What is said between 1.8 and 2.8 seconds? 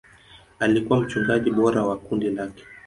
wa kundi lake.